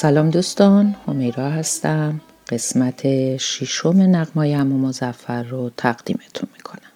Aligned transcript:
سلام 0.00 0.30
دوستان 0.30 0.96
همیرا 1.08 1.50
هستم. 1.50 2.20
قسمت 2.48 3.36
ششم 3.36 4.02
نقمای 4.02 4.54
امو 4.54 4.88
مزفر 4.88 5.42
رو 5.42 5.70
تقدیمتون 5.76 6.48
می‌کنم. 6.56 6.90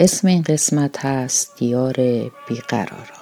اسم 0.00 0.28
این 0.28 0.42
قسمت 0.42 1.04
هست 1.04 1.56
دیار 1.58 1.94
بیقراران 2.48 3.19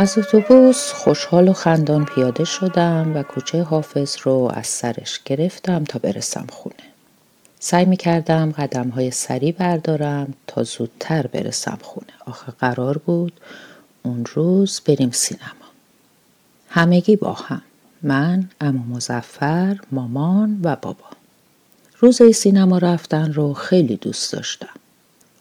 از 0.00 0.18
اتوبوس 0.18 0.92
خوشحال 0.92 1.48
و 1.48 1.52
خندان 1.52 2.04
پیاده 2.04 2.44
شدم 2.44 3.12
و 3.16 3.22
کوچه 3.22 3.62
حافظ 3.62 4.16
رو 4.22 4.50
از 4.54 4.66
سرش 4.66 5.20
گرفتم 5.24 5.84
تا 5.84 5.98
برسم 5.98 6.46
خونه. 6.50 6.74
سعی 7.60 7.84
می 7.84 7.96
کردم 7.96 8.50
قدم 8.50 8.88
های 8.88 9.10
سری 9.10 9.52
بردارم 9.52 10.34
تا 10.46 10.62
زودتر 10.62 11.26
برسم 11.26 11.78
خونه. 11.82 12.12
آخه 12.26 12.52
قرار 12.52 12.98
بود 12.98 13.32
اون 14.02 14.24
روز 14.34 14.80
بریم 14.86 15.10
سینما. 15.10 15.68
همگی 16.68 17.16
با 17.16 17.32
هم. 17.32 17.62
من، 18.02 18.48
امو 18.60 18.96
مزفر، 18.96 19.76
مامان 19.92 20.60
و 20.62 20.76
بابا. 20.76 21.06
روزای 21.98 22.32
سینما 22.32 22.78
رفتن 22.78 23.32
رو 23.32 23.54
خیلی 23.54 23.96
دوست 23.96 24.32
داشتم. 24.32 24.77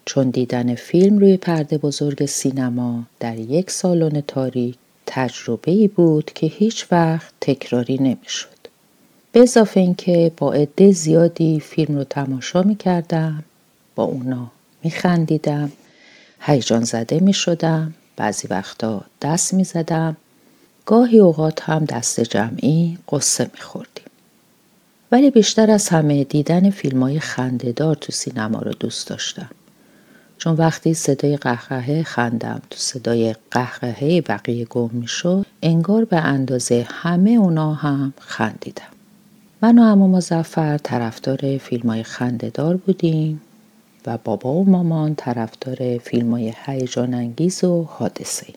چون 0.08 0.30
دیدن 0.30 0.76
فیلم 0.76 1.18
روی 1.18 1.38
پرده 1.38 1.78
بزرگ 1.78 2.26
سینما 2.26 3.04
در 3.20 3.38
یک 3.38 3.72
سالن 3.72 4.22
تاریک 4.22 4.76
تجربه 5.06 5.72
ای 5.72 5.88
بود 5.88 6.32
که 6.36 6.48
هیچ 6.48 6.86
وقت 6.92 7.34
تکراری 7.42 7.98
نمی‌شد. 7.98 8.58
به 9.32 9.40
اضافه 9.40 9.80
اینکه 9.80 10.32
با 10.38 10.54
عده 10.54 10.92
زیادی 10.92 11.60
فیلم 11.60 11.96
رو 11.96 12.04
تماشا 12.04 12.64
می 12.64 12.76
کردم 12.76 13.44
با 13.96 14.04
اونا 14.04 14.52
می 14.84 14.92
خندیدم 14.92 15.72
هیجان 16.40 16.84
زده 16.84 17.20
می 17.20 17.34
شدم 17.34 17.94
بعضی 18.16 18.48
وقتا 18.48 19.04
دست 19.22 19.54
می 19.54 19.64
زدم 19.64 20.18
گاهی 20.86 21.20
اوقات 21.20 21.70
هم 21.70 21.86
دست 21.86 22.20
جمعی 22.20 22.98
قصه 23.12 23.44
می 23.54 23.62
خوردیم. 23.62 24.06
ولی 25.12 25.32
بیشتر 25.32 25.72
از 25.72 25.90
همه 25.90 26.24
دیدن 26.24 26.70
فیلم 26.70 27.04
های 27.04 27.20
خندهدار 27.20 27.96
تو 27.96 28.12
سینما 28.12 28.60
رو 28.60 28.72
دوست 28.72 29.08
داشتم. 29.08 29.50
چون 30.38 30.56
وقتی 30.56 30.94
صدای 30.94 31.38
قهقهه 31.38 32.04
خندم 32.04 32.62
تو 32.70 32.78
صدای 32.78 33.36
قهقهه 33.52 34.22
بقیه 34.22 34.66
گم 34.66 34.90
می‌شد 34.94 35.46
انگار 35.62 36.06
به 36.06 36.18
اندازه 36.18 36.88
همه 36.90 37.32
اونا 37.32 37.74
هم 37.74 38.14
خندیدم 38.20 38.84
من 39.62 39.80
و 39.80 39.82
امو 39.82 40.08
مزفر 40.08 40.78
طرفدار 40.78 41.58
فیلم 41.58 41.90
های 41.90 42.06
بودیم 42.86 43.42
و 44.06 44.18
بابا 44.24 44.54
و 44.54 44.70
مامان 44.70 45.16
طرفدار 45.16 45.98
فیلم 45.98 46.32
های 46.32 46.54
هیجان 46.66 47.14
انگیز 47.14 47.64
و 47.64 47.84
حادثه 47.84 48.48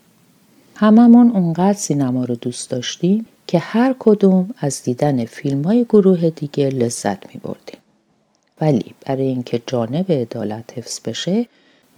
هممون 0.76 1.30
اونقدر 1.30 1.78
سینما 1.78 2.24
رو 2.24 2.34
دوست 2.34 2.70
داشتیم 2.70 3.26
که 3.46 3.58
هر 3.58 3.94
کدوم 3.98 4.50
از 4.58 4.82
دیدن 4.82 5.24
فیلم 5.24 5.62
های 5.62 5.84
گروه 5.84 6.30
دیگه 6.30 6.68
لذت 6.68 7.34
می 7.34 7.40
بردیم. 7.44 7.80
ولی 8.60 8.94
برای 9.06 9.26
اینکه 9.26 9.62
جانب 9.66 10.12
عدالت 10.12 10.78
حفظ 10.78 11.00
بشه 11.04 11.46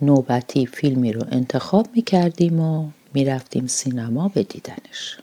نوبتی 0.03 0.67
فیلمی 0.67 1.13
رو 1.13 1.25
انتخاب 1.31 1.89
می 1.95 2.03
کردیم 2.03 2.61
و 2.61 2.91
می 3.15 3.25
رفتیم 3.25 3.67
سینما 3.67 4.29
به 4.29 4.43
دیدنش. 4.43 5.19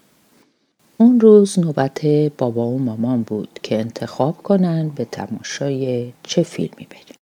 اون 0.97 1.19
روز 1.19 1.59
نوبت 1.59 2.05
بابا 2.37 2.67
و 2.67 2.79
مامان 2.79 3.23
بود 3.23 3.59
که 3.63 3.79
انتخاب 3.79 4.37
کنن 4.43 4.89
به 4.89 5.05
تماشای 5.05 6.11
چه 6.23 6.43
فیلمی 6.43 6.87
بریم. 6.89 7.15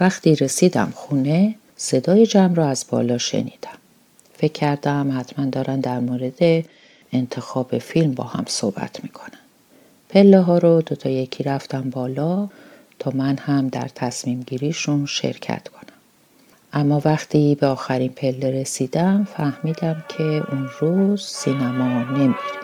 وقتی 0.00 0.34
رسیدم 0.34 0.92
خونه 0.94 1.54
صدای 1.76 2.26
جمع 2.26 2.54
را 2.54 2.66
از 2.66 2.84
بالا 2.90 3.18
شنیدم. 3.18 3.78
فکر 4.34 4.52
کردم 4.52 5.18
حتما 5.18 5.46
دارن 5.46 5.80
در 5.80 6.00
مورد 6.00 6.64
انتخاب 7.12 7.78
فیلم 7.78 8.14
با 8.14 8.24
هم 8.24 8.44
صحبت 8.48 9.02
می‌کنن. 9.02 9.38
پله 10.08 10.40
ها 10.40 10.58
رو 10.58 10.82
دوتا 10.82 11.10
یکی 11.10 11.42
رفتم 11.42 11.90
بالا 11.90 12.48
تا 12.98 13.10
من 13.14 13.36
هم 13.36 13.68
در 13.68 13.88
تصمیم 13.94 14.40
گیریشون 14.40 15.06
شرکت 15.06 15.68
کنم. 15.68 15.83
اما 16.76 17.02
وقتی 17.04 17.54
به 17.54 17.66
آخرین 17.66 18.12
پله 18.12 18.60
رسیدم 18.60 19.24
فهمیدم 19.24 20.04
که 20.08 20.22
اون 20.22 20.68
روز 20.80 21.22
سینما 21.22 22.02
نمیریم 22.02 22.63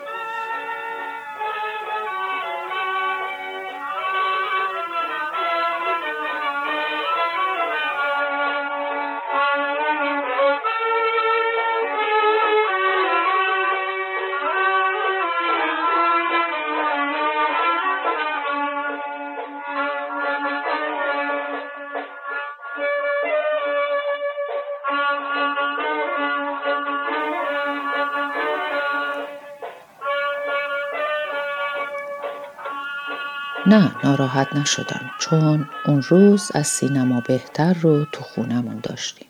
نه 33.67 33.91
ناراحت 34.03 34.55
نشدم 34.55 35.11
چون 35.19 35.69
اون 35.85 36.01
روز 36.01 36.51
از 36.53 36.67
سینما 36.67 37.21
بهتر 37.27 37.73
رو 37.73 38.05
تو 38.05 38.23
خونمون 38.23 38.79
داشتیم. 38.83 39.27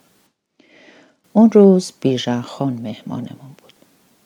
اون 1.32 1.50
روز 1.50 1.92
بیژن 2.00 2.40
خان 2.40 2.72
مهمانمون 2.72 3.54
بود. 3.58 3.72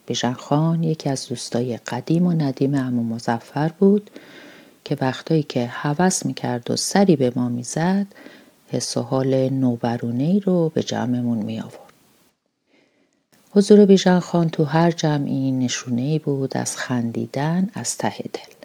بیژن 0.06 0.32
خان 0.32 0.82
یکی 0.82 1.10
از 1.10 1.28
دوستای 1.28 1.76
قدیم 1.76 2.26
و 2.26 2.32
ندیم 2.32 2.74
امو 2.74 3.14
مزفر 3.14 3.68
بود 3.68 4.10
که 4.84 4.96
وقتایی 5.00 5.42
که 5.42 5.66
هوس 5.66 6.26
می‌کرد 6.26 6.70
و 6.70 6.76
سری 6.76 7.16
به 7.16 7.32
ما 7.36 7.48
می‌زد 7.48 8.06
حس 8.68 8.96
و 8.96 9.02
حال 9.02 9.48
نوبرونه 9.48 10.38
رو 10.38 10.68
به 10.68 10.82
جمعمون 10.82 11.38
می 11.38 11.60
آورد. 11.60 11.92
حضور 13.50 13.86
بیژن 13.86 14.18
خان 14.18 14.48
تو 14.48 14.64
هر 14.64 14.90
جمعی 14.90 15.52
نشونه 15.52 16.18
بود 16.18 16.56
از 16.56 16.76
خندیدن 16.76 17.70
از 17.74 17.98
ته 17.98 18.14
دل. 18.32 18.55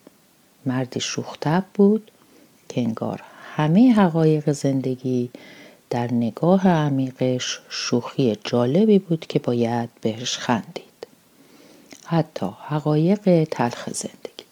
مردی 0.65 0.99
شوختب 0.99 1.63
بود 1.73 2.11
که 2.69 2.81
انگار 2.81 3.21
همه 3.55 3.93
حقایق 3.93 4.51
زندگی 4.51 5.29
در 5.89 6.13
نگاه 6.13 6.67
عمیقش 6.67 7.59
شوخی 7.69 8.37
جالبی 8.43 8.99
بود 8.99 9.25
که 9.25 9.39
باید 9.39 9.89
بهش 10.01 10.37
خندید. 10.37 11.07
حتی 12.05 12.49
حقایق 12.67 13.47
تلخ 13.51 13.89
زندگی. 13.89 14.45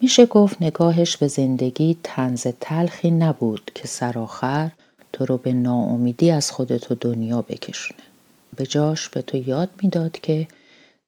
میشه 0.00 0.26
گفت 0.26 0.62
نگاهش 0.62 1.16
به 1.16 1.28
زندگی 1.28 1.96
تنز 2.02 2.46
تلخی 2.60 3.10
نبود 3.10 3.70
که 3.74 3.88
سرآخر 3.88 4.70
تو 5.12 5.26
رو 5.26 5.36
به 5.36 5.52
ناامیدی 5.52 6.30
از 6.30 6.50
خودت 6.50 6.90
و 6.90 6.94
دنیا 6.94 7.42
بکشونه. 7.42 8.00
به 8.56 8.66
جاش 8.66 9.08
به 9.08 9.22
تو 9.22 9.36
یاد 9.36 9.68
می‌داد 9.82 10.12
که 10.12 10.48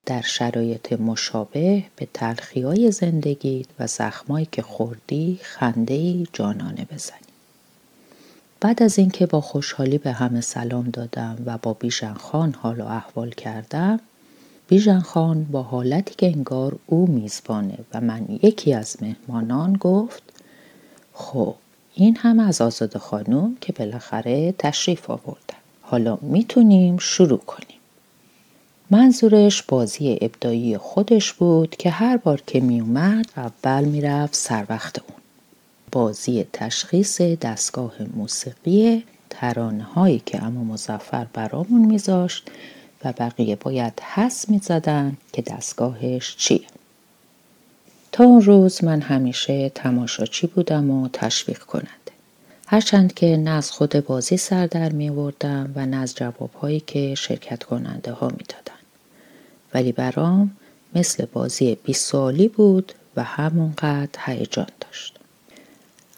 در 0.07 0.23
شرایط 0.23 0.93
مشابه 0.93 1.85
به 1.97 2.09
تلخی 2.15 2.63
های 2.63 2.91
زندگی 2.91 3.67
و 3.79 3.87
زخمایی 3.87 4.49
که 4.53 4.63
خوردی 4.63 5.39
خنده 5.43 6.27
جانانه 6.33 6.87
بزنی. 6.93 7.19
بعد 8.61 8.83
از 8.83 8.99
اینکه 8.99 9.27
با 9.27 9.41
خوشحالی 9.41 9.99
به 9.99 10.13
همه 10.13 10.41
سلام 10.41 10.91
دادم 10.91 11.37
و 11.47 11.59
با 11.59 11.73
بیژن 11.73 12.15
خان 12.15 12.55
حال 12.55 12.81
و 12.81 12.87
احوال 12.87 13.31
کردم 13.31 14.01
بیژن 14.69 15.01
خان 15.01 15.45
با 15.45 15.63
حالتی 15.63 16.15
که 16.15 16.27
انگار 16.27 16.77
او 16.87 17.07
میزبانه 17.07 17.79
و 17.95 18.01
من 18.01 18.27
یکی 18.43 18.75
از 18.75 18.97
مهمانان 19.01 19.73
گفت 19.73 20.23
خب 21.13 21.55
این 21.95 22.17
هم 22.17 22.41
از 22.41 22.61
آزاد 22.61 22.99
خانوم 22.99 23.57
که 23.61 23.73
بالاخره 23.73 24.55
تشریف 24.59 25.11
آوردن 25.11 25.59
حالا 25.83 26.19
می‌تونیم 26.23 26.99
شروع 26.99 27.39
کنیم 27.39 27.79
منظورش 28.93 29.63
بازی 29.63 30.19
ابدایی 30.21 30.79
خودش 30.79 31.33
بود 31.33 31.77
که 31.77 31.91
هر 31.91 32.17
بار 32.17 32.43
که 32.47 32.61
می 32.61 32.81
اومد 32.81 33.27
اول 33.37 33.85
می‌رفت 33.85 34.35
سر 34.35 34.67
وقت 34.69 34.99
اون. 34.99 35.19
بازی 35.93 36.47
تشخیص 36.53 37.21
دستگاه 37.21 37.93
موسیقی 38.17 39.05
ترانه 39.31 39.85
هایی 39.85 40.23
که 40.27 40.43
اما 40.43 40.65
مزفر 40.65 41.27
برامون 41.33 41.81
میذاشت 41.81 42.51
و 43.05 43.13
بقیه 43.13 43.57
باید 43.57 44.01
حس 44.01 44.49
می 44.49 44.59
زدن 44.59 45.17
که 45.33 45.43
دستگاهش 45.43 46.37
چیه. 46.37 46.67
تا 48.13 48.25
اون 48.25 48.43
روز 48.43 48.85
من 48.85 49.01
همیشه 49.01 49.69
تماشاچی 49.69 50.47
بودم 50.47 50.91
و 50.91 51.09
تشویق 51.13 51.59
کننده. 51.59 51.89
هرچند 52.67 53.15
که 53.15 53.37
نه 53.37 53.51
از 53.51 53.71
خود 53.71 54.07
بازی 54.07 54.37
سر 54.37 54.67
در 54.67 54.93
می 54.93 55.11
و 55.11 55.33
نه 55.87 55.97
از 55.97 56.15
جوابهایی 56.15 56.81
که 56.81 57.15
شرکت 57.15 57.63
کننده 57.63 58.13
ها 58.13 58.27
می 58.27 58.45
دادن. 58.49 58.82
ولی 59.75 59.93
برام 59.93 60.57
مثل 60.95 61.25
بازی 61.25 61.75
20 61.75 62.07
سالی 62.07 62.49
بود 62.49 62.93
و 63.17 63.23
همونقدر 63.23 64.21
هیجان 64.25 64.67
داشت. 64.81 65.19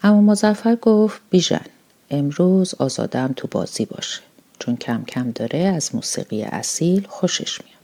اما 0.03 0.21
مزفر 0.21 0.75
گفت 0.75 1.21
بیژن 1.29 1.65
امروز 2.09 2.73
آزادم 2.73 3.33
تو 3.35 3.47
بازی 3.51 3.85
باشه 3.85 4.21
چون 4.59 4.75
کم 4.75 5.03
کم 5.03 5.31
داره 5.31 5.59
از 5.59 5.95
موسیقی 5.95 6.43
اصیل 6.43 7.07
خوشش 7.09 7.61
میاد. 7.61 7.75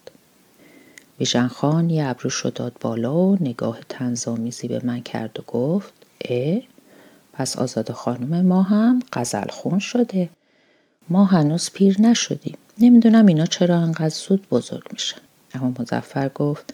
بیژن 1.17 1.47
خان 1.47 1.89
یه 1.89 2.07
ابروشو 2.07 2.49
داد 2.49 2.73
بالا 2.79 3.15
و 3.15 3.37
نگاه 3.41 3.79
تنظامیزی 3.89 4.67
به 4.67 4.81
من 4.83 5.01
کرد 5.01 5.39
و 5.39 5.43
گفت 5.43 5.93
اه 6.25 6.61
پس 7.33 7.57
آزاد 7.57 7.91
خانم 7.91 8.45
ما 8.45 8.63
هم 8.63 9.01
غزل 9.13 9.47
خون 9.49 9.79
شده 9.79 10.29
ما 11.09 11.25
هنوز 11.25 11.71
پیر 11.71 12.01
نشدیم 12.01 12.57
نمی‌دونم 12.77 13.25
اینا 13.25 13.45
چرا 13.45 13.77
انقدر 13.77 14.09
زود 14.09 14.47
بزرگ 14.49 14.83
میشن 14.93 15.21
اما 15.53 15.73
مزفر 15.79 16.29
گفت 16.29 16.73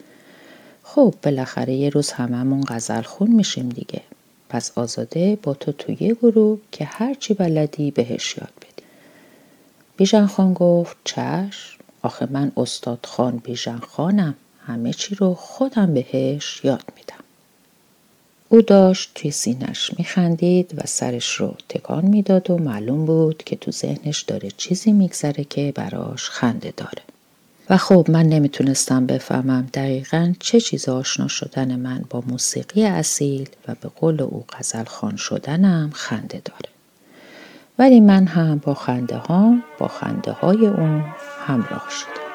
خب 0.83 1.13
بالاخره 1.24 1.74
یه 1.74 1.89
روز 1.89 2.12
هممون 2.12 2.63
غزل 2.68 3.01
خون 3.01 3.31
میشیم 3.31 3.69
دیگه. 3.69 4.01
پس 4.50 4.71
آزاده 4.77 5.38
با 5.44 5.53
تو 5.53 5.71
توی 5.71 5.95
گروه 5.95 6.59
که 6.71 6.85
هرچی 6.85 7.33
بلدی 7.33 7.91
بهش 7.91 8.38
یاد 8.38 8.53
بدی. 8.57 8.83
بیژن 9.97 10.25
خان 10.25 10.53
گفت 10.53 10.97
چشم 11.03 11.77
آخه 12.01 12.27
من 12.31 12.51
استاد 12.57 13.00
خان 13.06 13.38
بیژن 13.38 13.77
خانم. 13.79 14.35
همه 14.65 14.94
چی 14.94 15.15
رو 15.15 15.33
خودم 15.33 15.94
بهش 15.94 16.62
یاد 16.63 16.83
میدم. 16.95 17.24
او 18.50 18.62
داشت 18.62 19.12
توی 19.15 19.31
سینش 19.31 19.91
میخندید 19.97 20.74
و 20.77 20.81
سرش 20.85 21.35
رو 21.35 21.56
تکان 21.69 22.06
می‌داد 22.06 22.50
و 22.50 22.57
معلوم 22.57 23.06
بود 23.06 23.44
که 23.44 23.56
تو 23.56 23.71
ذهنش 23.71 24.21
داره 24.21 24.51
چیزی 24.57 24.91
میگذره 24.91 25.44
که 25.44 25.71
براش 25.75 26.29
خنده 26.29 26.74
داره. 26.77 27.01
و 27.69 27.78
خب 27.78 28.06
من 28.10 28.25
نمی‌تونستم 28.25 29.06
بفهمم 29.06 29.68
دقیقا 29.74 30.34
چه 30.40 30.60
چیز 30.60 30.90
آشنا 30.90 31.28
شدن 31.28 31.75
من 31.75 32.06
با 32.10 32.24
موسیقی 32.28 32.86
اصیل 32.86 33.50
و 33.68 33.75
به 33.81 33.90
قول 33.90 34.22
او 34.22 34.46
غزل 34.50 34.84
خان 34.84 35.16
شدنم 35.16 35.90
خنده 35.94 36.42
داره. 36.46 36.69
ولی 37.80 38.00
من 38.00 38.28
هم 38.28 38.58
با 38.58 38.74
خنده 38.74 39.18
ها 39.18 39.56
با 39.80 39.88
خنده 39.88 40.31
های 40.31 40.68
اون 40.68 41.06
همراه 41.48 41.88
شدم. 41.90 42.26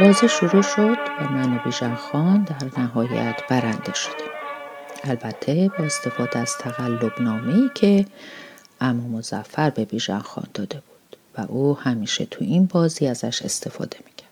بازی 0.00 0.28
شروع 0.28 0.62
شد 0.62 0.98
و 1.20 1.32
من 1.32 1.56
و 1.56 1.58
بیژن 1.64 1.94
خان 1.94 2.44
در 2.44 2.80
نهایت 2.80 3.36
برنده 3.50 3.94
شدیم. 3.94 4.26
البته 5.04 5.70
با 5.78 5.84
استفاده 5.84 6.38
از 6.38 6.52
تقلب 6.60 7.12
ای 7.48 7.70
که 7.74 8.06
امو 8.80 9.18
مزفر 9.18 9.70
به 9.70 9.84
بیژن 9.84 10.18
خان 10.18 10.46
داده 10.54 10.74
بود 10.74 11.16
و 11.38 11.52
او 11.52 11.78
همیشه 11.78 12.24
تو 12.24 12.44
این 12.44 12.66
بازی 12.66 13.06
ازش 13.06 13.42
استفاده 13.42 13.96
می‌کرد. 14.06 14.30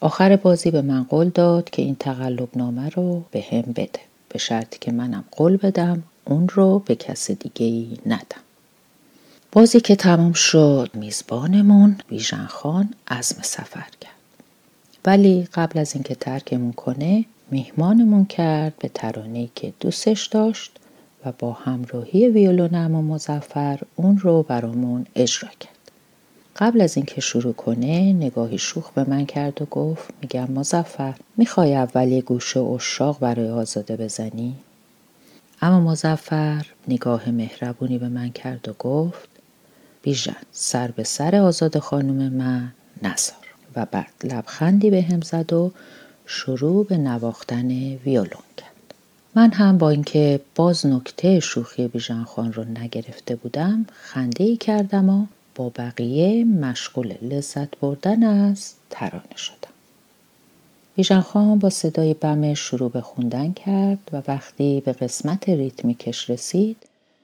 آخر 0.00 0.36
بازی 0.36 0.70
به 0.70 0.82
من 0.82 1.04
قول 1.04 1.28
داد 1.28 1.70
که 1.70 1.82
این 1.82 1.96
تقلب 1.96 2.48
نامه 2.56 2.88
رو 2.88 3.24
به 3.30 3.44
هم 3.52 3.72
بده 3.72 4.00
به 4.28 4.38
شرطی 4.38 4.78
که 4.80 4.92
منم 4.92 5.24
قول 5.30 5.56
بدم 5.56 6.02
اون 6.24 6.48
رو 6.48 6.78
به 6.78 6.94
کس 6.94 7.30
دیگه 7.30 7.66
ای 7.66 7.98
ندم. 8.06 8.47
بازی 9.52 9.80
که 9.80 9.96
تمام 9.96 10.32
شد 10.32 10.90
میزبانمون 10.94 11.96
بیژن 12.08 12.46
خان 12.46 12.94
عزم 13.08 13.42
سفر 13.42 13.86
کرد. 14.00 14.12
ولی 15.04 15.48
قبل 15.54 15.78
از 15.78 15.94
اینکه 15.94 16.14
ترکمون 16.14 16.72
کنه 16.72 17.24
میهمانمون 17.50 18.24
کرد 18.24 18.74
به 18.78 18.88
ترانه‌ای 18.94 19.48
که 19.54 19.72
دوستش 19.80 20.26
داشت 20.26 20.72
و 21.24 21.32
با 21.38 21.52
همراهی 21.52 22.28
ویولونم 22.28 22.94
و 22.94 23.02
مزفر 23.02 23.78
اون 23.96 24.18
رو 24.18 24.42
برامون 24.42 25.06
اجرا 25.14 25.50
کرد. 25.60 25.90
قبل 26.56 26.80
از 26.80 26.96
اینکه 26.96 27.20
شروع 27.20 27.52
کنه 27.52 28.12
نگاهی 28.12 28.58
شوخ 28.58 28.90
به 28.90 29.04
من 29.10 29.26
کرد 29.26 29.62
و 29.62 29.64
گفت 29.64 30.08
میگم 30.20 30.50
مزفر 30.50 31.14
می‌خوای 31.36 31.74
اول 31.74 32.08
یه 32.08 32.20
گوشه 32.20 32.60
اشاق 32.60 33.18
برای 33.18 33.50
آزاده 33.50 33.96
بزنی؟ 33.96 34.54
اما 35.62 35.80
مزفر 35.80 36.66
نگاه 36.88 37.30
مهربونی 37.30 37.98
به 37.98 38.08
من 38.08 38.30
کرد 38.30 38.68
و 38.68 38.72
گفت 38.78 39.37
بیژن 40.02 40.36
سر 40.52 40.90
به 40.90 41.04
سر 41.04 41.36
آزاد 41.36 41.78
خانم 41.78 42.32
من 42.32 42.72
نزار 43.02 43.36
و 43.76 43.86
بعد 43.86 44.12
لبخندی 44.24 44.90
به 44.90 45.02
هم 45.02 45.20
زد 45.20 45.52
و 45.52 45.72
شروع 46.26 46.86
به 46.86 46.96
نواختن 46.96 47.70
ویولون 47.94 48.48
کرد. 48.56 48.94
من 49.34 49.52
هم 49.52 49.78
با 49.78 49.90
اینکه 49.90 50.40
باز 50.54 50.86
نکته 50.86 51.40
شوخی 51.40 51.88
بیژن 51.88 52.24
خان 52.24 52.52
رو 52.52 52.64
نگرفته 52.64 53.36
بودم 53.36 53.86
خنده 53.92 54.44
ای 54.44 54.56
کردم 54.56 55.08
و 55.08 55.26
با 55.54 55.72
بقیه 55.76 56.44
مشغول 56.44 57.14
لذت 57.22 57.78
بردن 57.78 58.22
از 58.22 58.72
ترانه 58.90 59.36
شدم. 59.36 59.68
بیژن 60.96 61.20
خان 61.20 61.58
با 61.58 61.70
صدای 61.70 62.14
بمش 62.14 62.58
شروع 62.58 62.90
به 62.90 63.00
خوندن 63.00 63.52
کرد 63.52 63.98
و 64.12 64.22
وقتی 64.28 64.82
به 64.84 64.92
قسمت 64.92 65.48
ریتمیکش 65.48 66.30
رسید 66.30 66.76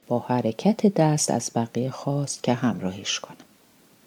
با 0.08 0.18
حرکت 0.18 0.94
دست 0.94 1.30
از 1.30 1.50
بقیه 1.54 1.90
خواست 1.90 2.42
که 2.42 2.54
همراهیش 2.54 3.20
کنم. 3.20 3.36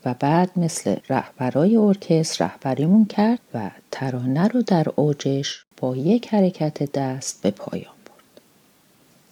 و 0.06 0.16
بعد 0.20 0.52
مثل 0.56 0.96
رهبرای 1.10 1.76
ارکستر 1.76 2.46
رهبریمون 2.46 3.06
کرد 3.06 3.40
و 3.54 3.72
ترانه 3.92 4.48
رو 4.48 4.62
در 4.62 4.86
اوجش 4.96 5.64
با 5.78 5.96
یک 5.96 6.34
حرکت 6.34 6.92
دست 6.92 7.42
به 7.42 7.52
پایان 7.52 7.94
برد. 8.06 8.42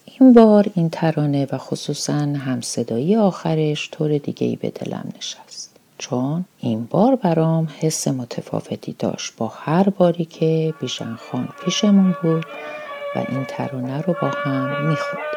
این 0.04 0.32
بار 0.32 0.66
این 0.74 0.90
ترانه 0.90 1.46
و 1.52 1.58
خصوصا 1.58 2.12
همصدایی 2.12 3.16
آخرش 3.16 3.88
طور 3.92 4.18
دیگه 4.18 4.46
ای 4.46 4.56
به 4.56 4.70
دلم 4.70 5.12
نشست. 5.18 5.76
چون 5.98 6.44
این 6.58 6.84
بار 6.90 7.16
برام 7.16 7.68
حس 7.80 8.08
متفاوتی 8.08 8.96
داشت 8.98 9.36
با 9.36 9.48
هر 9.48 9.88
باری 9.88 10.24
که 10.24 10.74
بیژن 10.80 11.16
خان 11.16 11.48
پیشمون 11.64 12.16
بود 12.22 12.46
و 13.16 13.24
این 13.28 13.44
ترانه 13.44 14.00
رو 14.00 14.14
با 14.22 14.28
هم 14.28 14.88
میخوندیم. 14.88 15.35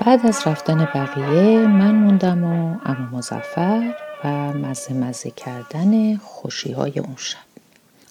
بعد 0.00 0.26
از 0.26 0.42
رفتن 0.46 0.88
بقیه 0.94 1.66
من 1.66 1.94
موندم 1.94 2.44
و 2.44 2.76
اما 2.84 3.18
مزفر 3.18 3.94
و 4.24 4.28
مزه 4.52 4.94
مزه 4.94 5.30
کردن 5.30 6.16
خوشی 6.16 6.72
های 6.72 6.98
اون 6.98 7.14
شب. 7.16 7.38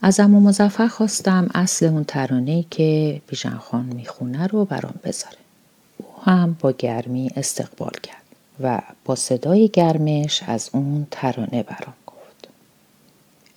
از 0.01 0.19
اما 0.19 0.39
مزفر 0.39 0.87
خواستم 0.87 1.49
اصل 1.55 1.85
اون 1.85 2.03
ترانه 2.03 2.65
که 2.71 3.21
بیژن 3.27 3.57
خان 3.57 3.85
می‌خونه 3.85 4.47
رو 4.47 4.65
برام 4.65 4.93
بذاره. 5.03 5.37
او 5.97 6.05
هم 6.23 6.57
با 6.59 6.71
گرمی 6.71 7.29
استقبال 7.35 7.93
کرد 8.03 8.23
و 8.59 8.81
با 9.05 9.15
صدای 9.15 9.69
گرمش 9.69 10.43
از 10.47 10.69
اون 10.73 11.07
ترانه 11.11 11.63
برام 11.63 11.95
گفت. 12.07 12.47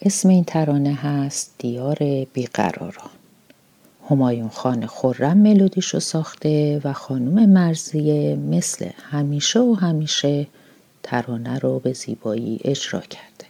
اسم 0.02 0.28
این 0.28 0.44
ترانه 0.44 0.94
هست 0.94 1.54
دیار 1.58 1.98
بیقراران. 2.32 3.10
همایون 4.10 4.48
خان 4.48 4.86
خورم 4.86 5.38
ملودیشو 5.38 6.00
ساخته 6.00 6.80
و 6.84 6.92
خانوم 6.92 7.46
مرزیه 7.46 8.36
مثل 8.36 8.88
همیشه 9.10 9.60
و 9.60 9.74
همیشه 9.74 10.46
ترانه 11.02 11.58
رو 11.58 11.78
به 11.78 11.92
زیبایی 11.92 12.60
اجرا 12.64 13.00
کرده. 13.00 13.46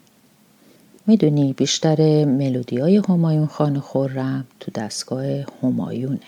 می‌دونی 1.06 1.52
بیشتر 1.52 2.24
ملودی 2.24 2.78
های 2.78 2.96
همایون 3.08 3.46
خان 3.46 3.80
خورم 3.80 4.46
تو 4.60 4.70
دستگاه 4.70 5.24
همایونه. 5.62 6.20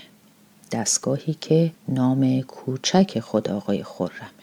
دستگاهی 0.73 1.37
که 1.41 1.71
نام 1.89 2.41
کوچک 2.41 3.21
خود 3.21 3.51
آقای 3.51 3.83
خورمه 3.83 4.43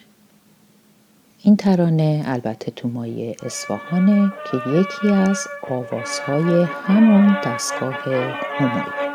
این 1.44 1.58
ترانه 1.58 2.24
البته 2.26 2.72
تو 2.72 2.88
مایه 2.88 3.36
اصفهانه 3.44 4.34
که 4.52 4.58
یکی 4.70 5.10
از 5.10 5.48
آوازهای 5.70 6.64
همون 6.64 7.38
دستگاه 7.46 7.94
همایون. 8.58 9.09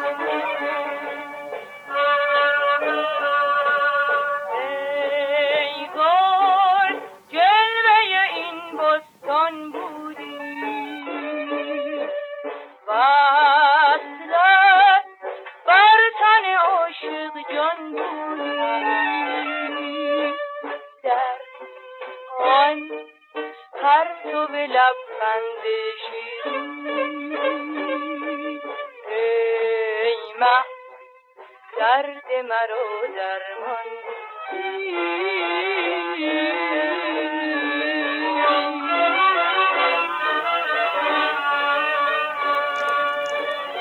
درد 31.84 32.44
مرا 32.48 32.84
درمان 33.16 33.88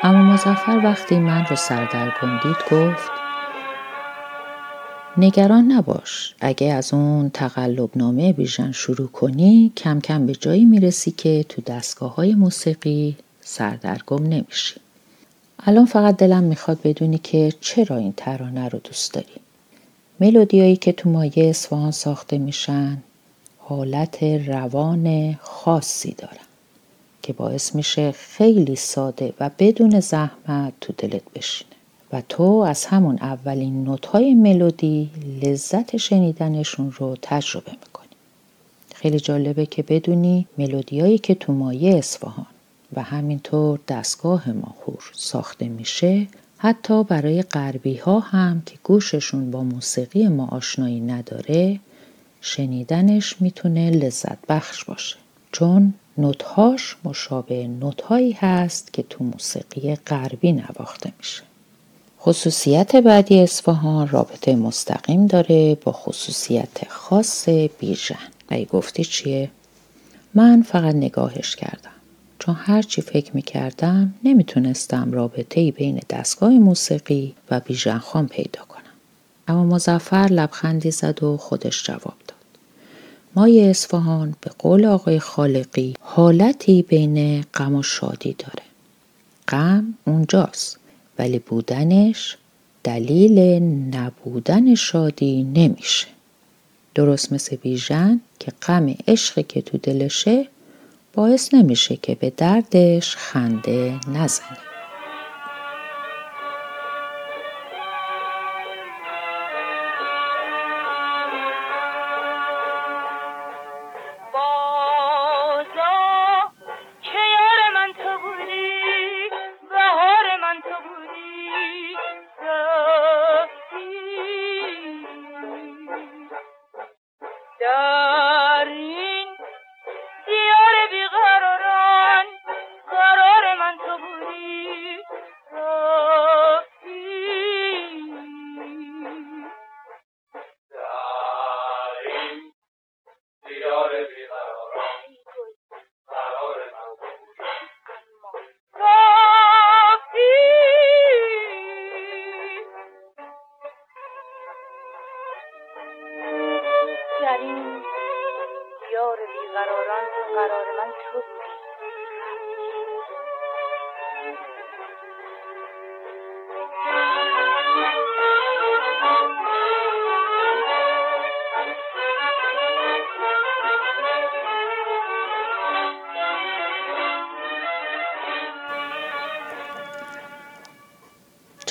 اما 0.03 0.33
مزفر 0.33 0.81
وقتی 0.83 1.19
من 1.19 1.45
رو 1.45 1.55
سردرگم 1.55 2.39
دید 2.43 2.57
گفت 2.71 3.11
نگران 5.17 5.71
نباش 5.71 6.35
اگه 6.41 6.73
از 6.73 6.93
اون 6.93 7.29
تقلب 7.29 7.89
نامه 7.95 8.33
بیژن 8.33 8.71
شروع 8.71 9.07
کنی 9.07 9.73
کم 9.77 9.99
کم 9.99 10.25
به 10.25 10.33
جایی 10.33 10.65
می‌رسی 10.65 11.11
که 11.11 11.45
تو 11.49 11.61
دستگاه 11.61 12.15
های 12.15 12.35
موسیقی 12.35 13.17
سردرگم 13.41 14.23
نمیشی. 14.23 14.82
الان 15.65 15.85
فقط 15.85 16.17
دلم 16.17 16.43
می‌خواد 16.43 16.79
بدونی 16.83 17.17
که 17.17 17.53
چرا 17.61 17.97
این 17.97 18.13
ترانه 18.17 18.69
رو 18.69 18.79
دوست 18.79 19.13
داری. 19.13 19.27
ملودیایی 20.19 20.75
که 20.75 20.91
تو 20.91 21.09
مایه 21.09 21.45
اصفهان 21.49 21.91
ساخته 21.91 22.37
میشن 22.37 22.97
حالت 23.57 24.23
روان 24.23 25.35
خاصی 25.41 26.15
دارن 26.17 26.37
که 27.21 27.33
باعث 27.33 27.75
میشه 27.75 28.11
خیلی 28.11 28.75
ساده 28.75 29.33
و 29.39 29.49
بدون 29.59 29.99
زحمت 29.99 30.73
تو 30.81 30.93
دلت 30.97 31.21
بشینه. 31.35 31.69
و 32.13 32.21
تو 32.29 32.43
از 32.43 32.85
همون 32.85 33.17
اولین 33.21 33.83
نوتهای 33.83 34.33
ملودی 34.33 35.09
لذت 35.43 35.97
شنیدنشون 35.97 36.91
رو 36.91 37.17
تجربه 37.21 37.71
می‌کنی. 37.71 38.07
خیلی 38.95 39.19
جالبه 39.19 39.65
که 39.65 39.83
بدونی 39.83 40.47
ملودیایی 40.57 41.17
که 41.17 41.35
تو 41.35 41.53
مایه 41.53 41.97
اصفهان 41.97 42.45
و 42.95 43.03
همینطور 43.03 43.79
دستگاه 43.87 44.51
ماهور 44.51 45.11
ساخته 45.13 45.67
میشه 45.67 46.27
حتی 46.57 47.03
برای 47.03 47.41
غربی 47.41 47.97
ها 47.97 48.19
هم 48.19 48.61
که 48.65 48.75
گوششون 48.83 49.51
با 49.51 49.63
موسیقی 49.63 50.27
ما 50.27 50.47
آشنایی 50.47 50.99
نداره 50.99 51.79
شنیدنش 52.41 53.41
می‌تونه 53.41 53.91
لذت 53.91 54.37
بخش 54.49 54.83
باشه. 54.83 55.15
چون 55.51 55.93
نوتهاش 56.17 56.95
مشابه 57.03 57.67
نوتهایی 57.67 58.31
هست 58.31 58.93
که 58.93 59.03
تو 59.09 59.23
موسیقی 59.23 59.95
غربی 59.95 60.51
نواخته 60.51 61.13
میشه. 61.17 61.43
خصوصیت 62.19 62.95
بعدی 62.95 63.39
اصفهان 63.39 64.07
رابطه 64.07 64.55
مستقیم 64.55 65.27
داره 65.27 65.75
با 65.75 65.91
خصوصیت 65.91 66.87
خاص 66.89 67.49
بیژن. 67.49 68.15
ای 68.51 68.65
گفتی 68.65 69.03
چیه؟ 69.03 69.51
من 70.33 70.61
فقط 70.61 70.95
نگاهش 70.95 71.55
کردم. 71.55 71.91
چون 72.43 72.55
هرچی 72.59 73.01
فکر 73.01 73.31
می 73.35 73.41
کردم 73.41 74.13
نمی‌تونستم 74.23 75.11
رابطه 75.11 75.61
ای 75.61 75.71
بین 75.71 76.01
دستگاه 76.09 76.49
موسیقی 76.49 77.35
و 77.51 77.59
بیژن 77.59 77.97
خان 77.97 78.27
پیدا 78.27 78.61
کنم. 78.61 78.83
اما 79.47 79.63
مزفر 79.63 80.27
لبخندی 80.31 80.91
زد 80.91 81.23
و 81.23 81.37
خودش 81.37 81.83
جواب 81.83 82.15
داد. 82.27 82.37
مای 83.35 83.69
اصفهان 83.69 84.35
به 84.41 84.51
قول 84.59 84.85
آقای 84.85 85.19
خالقی 85.19 85.93
حالتی 85.99 86.81
بین 86.81 87.41
غم 87.41 87.75
و 87.75 87.83
شادی 87.83 88.35
داره. 88.39 88.63
غم 89.47 89.93
اونجاست 90.05 90.79
ولی 91.19 91.39
بودنش 91.39 92.37
دلیل 92.83 93.39
نبودن 93.95 94.75
شادی 94.75 95.43
نمیشه. 95.43 96.07
درست 96.95 97.33
مثل 97.33 97.55
بیژن 97.55 98.21
که 98.39 98.51
غم 98.61 98.95
عشقی 99.07 99.43
که 99.43 99.61
تو 99.61 99.77
دلشه 99.77 100.47
باعث 101.13 101.53
نمیشه 101.53 101.95
که 101.95 102.15
به 102.15 102.29
دردش 102.29 103.15
خنده 103.15 103.99
نزنه. 104.07 104.72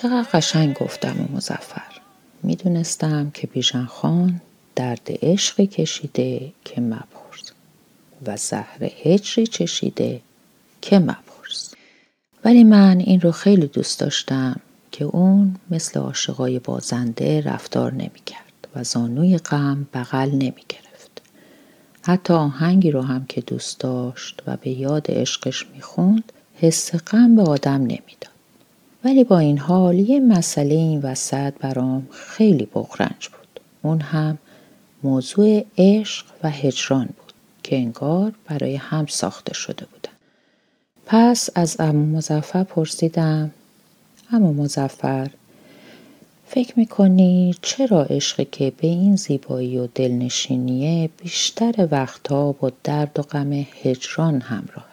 چقدر 0.02 0.28
قشنگ 0.32 0.74
گفتم 0.74 1.16
و 1.20 1.36
مزفر 1.36 2.00
می‌دونستم 2.42 3.30
که 3.30 3.46
بیژن 3.46 3.84
خان 3.84 4.40
درد 4.76 5.08
عشقی 5.22 5.66
کشیده 5.66 6.52
که 6.64 6.80
مبخورد 6.80 7.52
و 8.26 8.36
زهر 8.36 8.90
هجری 9.02 9.46
چشیده 9.46 10.20
که 10.80 10.98
مپرس 10.98 11.74
ولی 12.44 12.64
من 12.64 12.98
این 12.98 13.20
رو 13.20 13.32
خیلی 13.32 13.66
دوست 13.66 14.00
داشتم 14.00 14.60
که 14.92 15.04
اون 15.04 15.56
مثل 15.70 16.00
عاشقای 16.00 16.58
بازنده 16.58 17.40
رفتار 17.40 17.92
نمی‌کرد 17.92 18.68
و 18.74 18.84
زانوی 18.84 19.38
غم 19.38 19.86
بغل 19.94 20.30
نمی 20.30 20.64
گرفت. 20.68 21.22
حتی 22.02 22.32
آهنگی 22.32 22.90
رو 22.90 23.02
هم 23.02 23.26
که 23.28 23.40
دوست 23.40 23.80
داشت 23.80 24.42
و 24.46 24.56
به 24.56 24.70
یاد 24.70 25.06
عشقش 25.08 25.66
می‌خوند 25.74 26.32
حس 26.54 26.94
غم 26.94 27.36
به 27.36 27.42
آدم 27.42 27.80
نمی‌داد. 27.80 28.31
ولی 29.04 29.24
با 29.24 29.38
این 29.38 29.58
حال 29.58 29.98
یه 29.98 30.20
مسئله 30.20 30.74
این 30.74 31.00
وسط 31.00 31.54
برام 31.60 32.08
خیلی 32.10 32.68
بغرنج 32.74 33.28
بود. 33.28 33.60
اون 33.82 34.00
هم 34.00 34.38
موضوع 35.02 35.64
عشق 35.78 36.26
و 36.42 36.50
هجران 36.50 37.06
بود. 37.06 37.32
که 37.62 37.76
انگار 37.76 38.32
برای 38.48 38.76
هم 38.76 39.06
ساخته 39.06 39.54
شده 39.54 39.86
بودن. 39.86 40.12
پس 41.06 41.48
از 41.54 41.76
امو 41.78 42.16
مزفر 42.16 42.64
پرسیدم 42.64 43.50
امو 44.32 44.52
مزفر 44.52 45.30
فکر 46.46 46.78
می‌کنی 46.78 47.54
چرا 47.62 48.02
عشقی 48.02 48.44
که 48.44 48.72
به 48.76 48.86
این 48.86 49.16
زیبایی 49.16 49.78
و 49.78 49.86
دلنشینیه 49.94 51.10
بیشتر 51.22 51.88
وقتها 51.90 52.52
با 52.52 52.72
درد 52.84 53.18
و 53.18 53.22
غم 53.22 53.52
هجران 53.52 54.40
همراه 54.40 54.91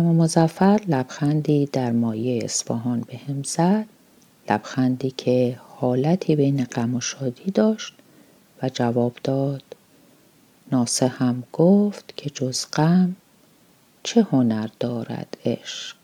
اما 0.00 0.12
مزفر 0.12 0.80
لبخندی 0.88 1.66
در 1.66 1.92
مایه 1.92 2.44
اصفهان 2.44 3.00
به 3.00 3.16
هم 3.16 3.42
زد 3.42 3.86
لبخندی 4.50 5.10
که 5.10 5.60
حالتی 5.68 6.36
بین 6.36 6.64
غم 6.64 6.94
و 6.94 7.00
شادی 7.00 7.50
داشت 7.50 7.94
و 8.62 8.68
جواب 8.68 9.12
داد. 9.24 9.62
ناسه 10.72 11.08
هم 11.08 11.42
گفت 11.52 12.16
که 12.16 12.30
جز 12.30 12.66
غم 12.72 13.16
چه 14.02 14.22
هنر 14.22 14.68
دارد 14.80 15.36
عشق؟ 15.44 15.96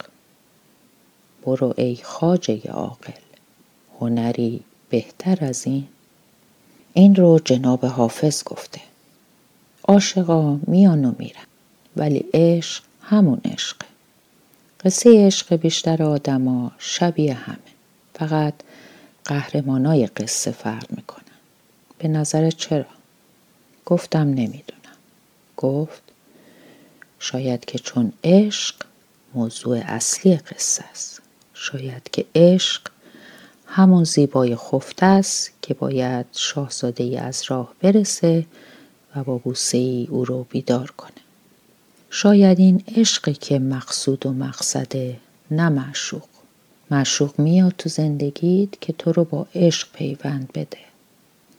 برو 1.43 1.75
ای 1.77 1.97
خواجه 1.97 2.63
عاقل 2.71 3.21
هنری 4.01 4.61
بهتر 4.91 5.45
از 5.45 5.67
این. 5.67 5.87
این 6.95 7.15
رو 7.15 7.41
جناب 7.45 7.87
حافظ 7.87 8.45
گفته. 8.45 8.81
عاشقا 9.89 10.59
میان 10.67 11.05
و 11.05 11.13
میرن 11.19 11.47
ولی 11.97 12.25
عشق 12.35 12.85
همون 13.03 13.41
عشقه. 13.45 13.86
قصه 14.85 15.27
عشق 15.27 15.57
بیشتر 15.57 16.03
آدما 16.03 16.73
شبیه 16.79 17.35
همه. 17.35 17.59
فقط 18.15 18.55
قهرمانای 19.25 20.07
قصه 20.07 20.51
فرق 20.51 20.87
می‌کنن. 20.91 21.23
به 21.99 22.09
نظر 22.09 22.51
چرا؟ 22.51 22.87
گفتم 23.87 24.29
نمی‌دونم. 24.29 24.97
گفت 25.57 26.03
شاید 27.19 27.65
که 27.65 27.79
چون 27.79 28.13
عشق 28.25 28.75
موضوع 29.35 29.83
اصلی 29.87 30.37
قصه 30.37 30.85
است. 30.91 31.23
شاید 31.55 32.11
که 32.13 32.25
عشق 32.35 32.83
همون 33.67 34.05
زیبای 34.05 34.57
خفته 34.57 35.07
است 35.07 35.51
که 35.63 35.75
باید 35.75 36.27
شاهزاده 36.33 37.05
ای 37.05 37.17
از 37.17 37.43
راه 37.49 37.75
برسه 37.81 38.47
و 39.17 39.25
با 39.25 39.39
بوسه 39.39 39.79
ای 39.79 40.07
او 40.11 40.25
رو 40.25 40.47
بیدار 40.51 40.91
کنه. 40.91 41.26
شاید 42.19 42.59
این 42.59 42.85
عشقی 42.97 43.33
که 43.33 43.59
مقصود 43.59 44.27
و 44.27 44.33
مقصده 44.33 45.17
نه 45.51 45.69
معشوق. 45.69 46.29
معشوق 46.91 47.39
میاد 47.39 47.75
تو 47.79 47.89
زندگیت 47.89 48.69
که 48.81 48.93
تو 48.93 49.13
رو 49.13 49.25
با 49.25 49.47
عشق 49.55 49.89
پیوند 49.93 50.51
بده. 50.55 50.79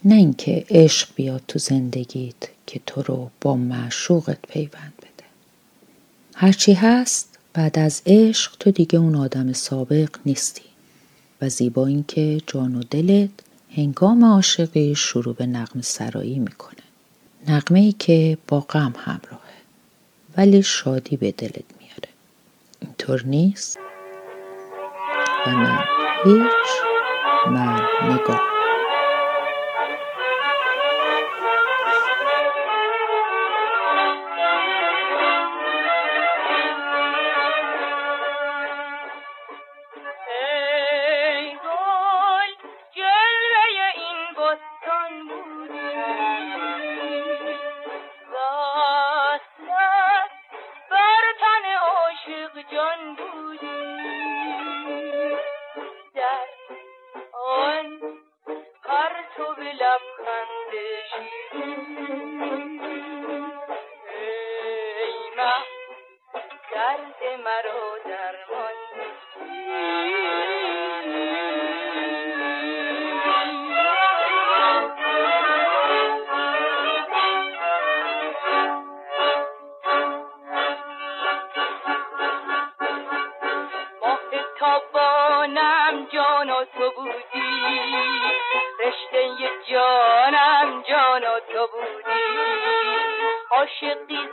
نه 0.06 0.16
اینکه 0.16 0.66
عشق 0.70 1.08
بیاد 1.16 1.42
تو 1.48 1.60
زندگیت 1.60 2.36
که 2.68 2.82
تو 2.86 3.02
رو 3.02 3.30
با 3.42 3.56
معشوقت 3.56 4.38
پیوند 4.42 4.94
بده. 4.98 5.26
هرچی 6.36 6.74
هست 6.74 7.38
بعد 7.54 7.80
از 7.80 8.02
عشق 8.06 8.56
تو 8.60 8.72
دیگه 8.72 9.00
اون 9.00 9.16
آدم 9.16 9.54
سابق 9.54 10.10
نیستی. 10.26 10.62
و 11.42 11.50
زیبا 11.50 11.88
اینکه 11.88 12.42
جان 12.48 12.76
و 12.76 12.84
دلت 12.90 13.30
هنگام 13.76 14.26
عاشقی 14.26 14.96
شروع 14.96 15.36
به 15.36 15.46
نقم 15.46 15.82
سرایی 15.82 16.40
می‌کنه. 16.40 16.84
نقمه 17.48 17.80
ای 17.80 17.92
که 17.92 18.38
با 18.48 18.60
غم 18.60 18.94
همراهه 18.98 19.47
ولی 20.38 20.64
شادی 20.64 21.18
به 21.18 21.32
دلت 21.32 21.66
میاره. 21.80 22.10
اینطور 22.82 23.24
نیست؟ 23.26 23.80
و 25.48 25.50
من 25.50 25.84
هیچ 26.26 26.68
من 27.48 27.82
نگاه. 28.04 28.57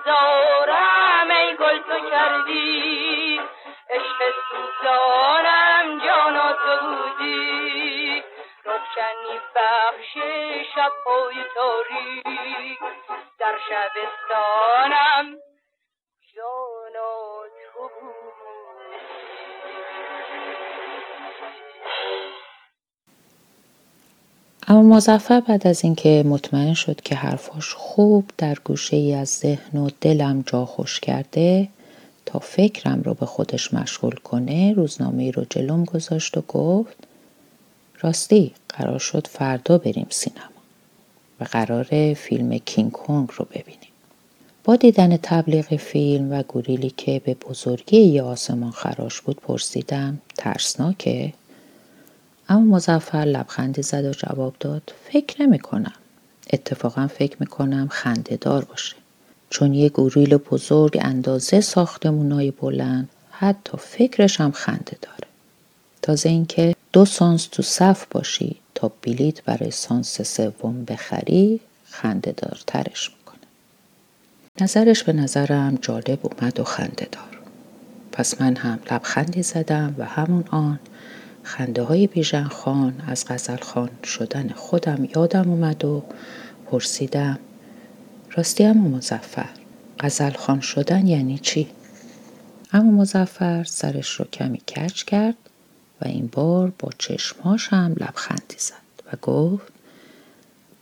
زارم 0.04 1.30
ای 1.30 1.56
گل 1.56 1.78
تو 1.78 2.10
کردی. 2.10 3.40
عشق 3.90 4.34
سوزانم 4.50 5.98
جانا 6.06 6.52
تو 6.52 6.86
بودی 6.86 8.22
روشنی 8.64 9.40
بخش 9.54 10.12
شبهای 10.74 11.44
تاریک. 11.54 12.78
در 13.38 13.58
شبستانم 13.68 15.33
اما 24.68 24.96
مزفر 24.96 25.40
بعد 25.40 25.66
از 25.66 25.84
اینکه 25.84 26.24
مطمئن 26.26 26.74
شد 26.74 27.00
که 27.00 27.14
حرفاش 27.14 27.74
خوب 27.74 28.30
در 28.38 28.54
گوشه 28.64 28.96
ای 28.96 29.14
از 29.14 29.28
ذهن 29.28 29.78
و 29.78 29.90
دلم 30.00 30.44
جا 30.46 30.66
خوش 30.66 31.00
کرده 31.00 31.68
تا 32.26 32.38
فکرم 32.38 33.02
رو 33.02 33.14
به 33.14 33.26
خودش 33.26 33.74
مشغول 33.74 34.14
کنه 34.14 34.72
روزنامه 34.72 35.30
رو 35.30 35.44
جلوم 35.50 35.84
گذاشت 35.84 36.36
و 36.36 36.40
گفت 36.48 36.96
راستی 38.00 38.52
قرار 38.68 38.98
شد 38.98 39.26
فردا 39.26 39.78
بریم 39.78 40.06
سینما 40.10 40.46
و 41.40 41.44
قرار 41.44 42.14
فیلم 42.14 42.58
کینگ 42.58 42.92
کونگ 42.92 43.28
رو 43.36 43.44
ببینیم. 43.50 43.78
با 44.64 44.76
دیدن 44.76 45.16
تبلیغ 45.16 45.76
فیلم 45.76 46.32
و 46.32 46.42
گوریلی 46.42 46.90
که 46.96 47.20
به 47.24 47.34
بزرگی 47.34 48.00
یه 48.00 48.22
آسمان 48.22 48.70
خراش 48.70 49.20
بود 49.20 49.36
پرسیدم 49.36 50.18
ترسناکه؟ 50.36 51.32
اما 52.48 52.76
مزفر 52.76 53.24
لبخندی 53.24 53.82
زد 53.82 54.04
و 54.04 54.12
جواب 54.12 54.54
داد 54.60 54.92
فکر 55.12 55.42
نمی 55.42 55.58
کنم. 55.58 55.92
اتفاقا 56.52 57.06
فکر 57.06 57.36
می 57.40 57.46
کنم 57.46 57.88
خنده 57.90 58.36
دار 58.36 58.64
باشه. 58.64 58.96
چون 59.50 59.74
یه 59.74 59.88
گوریل 59.88 60.36
بزرگ 60.36 60.98
اندازه 61.00 61.60
ساختمونای 61.60 62.50
بلند 62.50 63.08
حتی 63.30 63.78
فکرش 63.78 64.40
هم 64.40 64.52
خنده 64.52 64.96
داره. 65.02 65.28
تازه 66.02 66.28
اینکه 66.28 66.74
دو 66.92 67.04
سانس 67.04 67.46
تو 67.46 67.62
صف 67.62 68.06
باشی 68.10 68.56
تا 68.74 68.92
بلیت 69.02 69.42
برای 69.42 69.70
سانس 69.70 70.22
سوم 70.22 70.84
بخری 70.84 71.60
خنده 71.84 72.32
دارترش 72.32 73.10
می‌کنه. 73.10 73.40
نظرش 74.60 75.02
به 75.02 75.12
نظرم 75.12 75.78
جالب 75.82 76.18
اومد 76.22 76.60
و 76.60 76.64
خنده 76.64 77.08
دار. 77.12 77.38
پس 78.12 78.40
من 78.40 78.56
هم 78.56 78.78
لبخندی 78.90 79.42
زدم 79.42 79.94
و 79.98 80.04
همون 80.04 80.44
آن 80.50 80.78
خنده 81.44 81.82
های 81.82 82.06
بیژن 82.06 82.44
خان 82.44 83.02
از 83.06 83.24
غزل 83.28 83.56
خان 83.56 83.90
شدن 84.04 84.48
خودم 84.48 85.08
یادم 85.16 85.50
اومد 85.50 85.84
و 85.84 86.02
پرسیدم 86.66 87.38
راستی 88.30 88.64
اما 88.64 88.88
مزفر 88.88 89.48
غزل 90.00 90.30
خان 90.30 90.60
شدن 90.60 91.06
یعنی 91.06 91.38
چی؟ 91.38 91.68
اما 92.72 92.90
مزفر 92.90 93.64
سرش 93.64 94.10
رو 94.10 94.24
کمی 94.24 94.58
کچ 94.58 95.04
کرد 95.04 95.36
و 96.00 96.08
این 96.08 96.28
بار 96.32 96.72
با 96.78 96.90
چشماش 96.98 97.68
هم 97.68 97.92
لبخندی 97.92 98.56
زد 98.58 99.02
و 99.12 99.16
گفت 99.22 99.72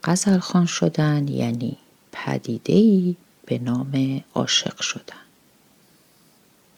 غزل 0.05 0.38
خان 0.38 0.66
شدن 0.66 1.29
یعنی 1.29 1.77
پدیده 2.12 3.16
به 3.46 3.59
نام 3.59 4.22
عاشق 4.35 4.81
شدن 4.81 5.21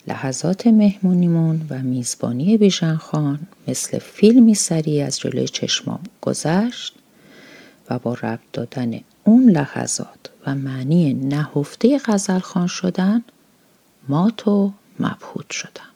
لحظات 0.07 0.67
مهمونیمون 0.67 1.67
و 1.71 1.79
میزبانی 1.79 2.57
بیژن 2.57 2.97
خان 2.97 3.39
مثل 3.69 3.99
فیلمی 3.99 4.55
سری 4.55 5.03
از 5.03 5.19
جلوی 5.19 5.49
چشمام 5.49 6.01
گذشت 6.23 6.95
و 7.91 7.99
با 7.99 8.15
ربط 8.15 8.41
دادن 8.53 9.01
اون 9.25 9.51
لحظات 9.51 10.31
و 10.47 10.55
معنی 10.55 11.15
نهفته 11.15 12.01
غزل 12.05 12.39
خان 12.39 12.67
شدن 12.67 13.23
مات 14.09 14.49
و 14.49 14.73
مبهوت 15.01 15.51
شدم. 15.51 15.91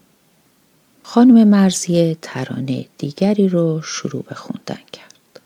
خانم 1.02 1.48
مرزیه 1.48 2.16
ترانه 2.22 2.86
دیگری 2.98 3.48
رو 3.48 3.82
شروع 3.82 4.22
به 4.22 4.34
خوندن 4.34 4.82
کرد 4.92 5.40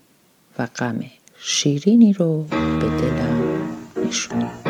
و 0.59 0.67
غم 0.67 1.01
شیرینی 1.39 2.13
رو 2.13 2.43
به 2.43 2.89
دلم 2.89 3.43
نشوند. 4.07 4.62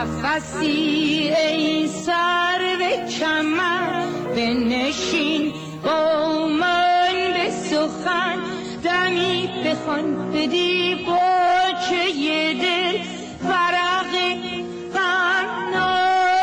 نفسی 0.00 1.32
ای 1.36 1.88
سر 1.88 2.62
و 2.80 3.08
کمر 3.08 4.04
نشین 4.36 5.52
با 5.84 6.48
من 6.48 7.12
به 7.34 7.50
سخن. 7.50 8.38
دمی 8.84 9.48
بخوان 9.64 10.32
بدی 10.32 10.94
با 11.06 11.18
چه 11.88 12.10
یه 12.10 12.54
دل 12.54 12.98
فرق 13.48 14.12
برنامه 14.94 16.40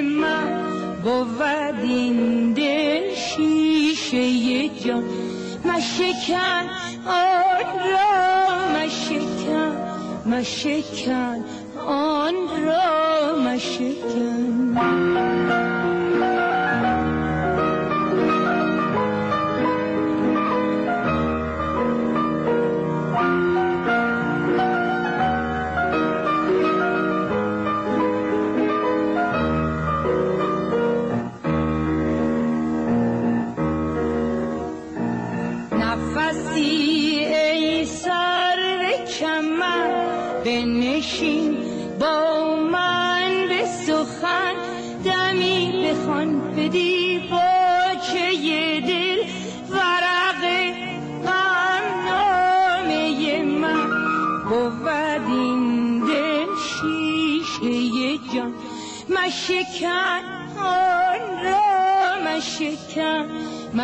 من. 0.00 0.62
بود 1.02 1.42
این 1.82 2.52
دل 2.52 3.14
شیشه 3.14 4.68
جان. 4.68 5.04
مشکن 5.64 6.64
آن 7.06 7.64
مشکن 8.76 9.72
مشکن 10.26 11.44
on 11.90 12.46
road. 12.64 13.09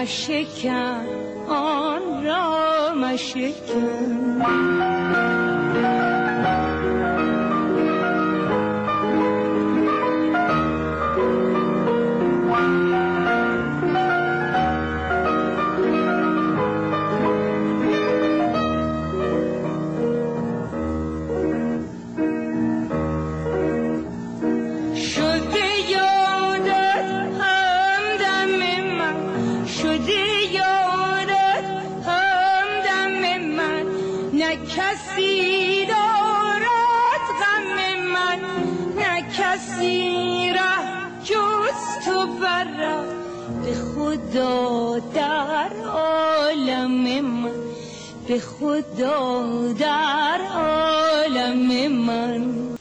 مشکن 0.07 1.07
آن 1.49 2.25
را 2.25 2.95
مشکن. 2.95 4.37
در 45.67 45.87
عالم 45.87 47.25
من 47.25 47.51
به 48.29 48.41
خدا 48.41 49.73
در 49.73 50.41
عالم 50.55 51.93
من. 51.93 52.76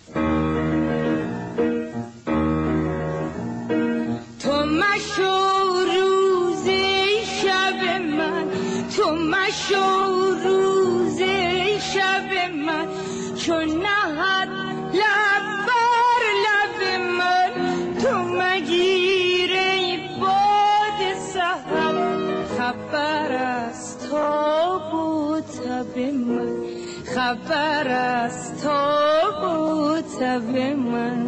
ave. 30.36 31.24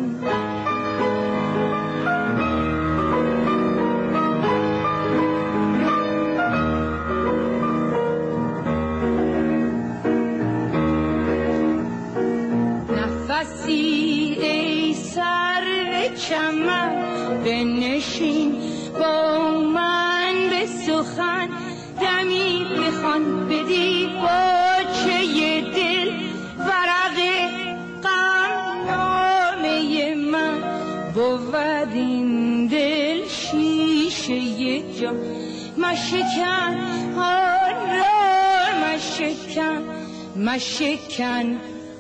aşıkken 40.58 41.60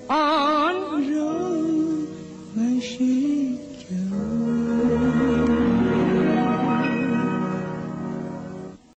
an 0.09 0.76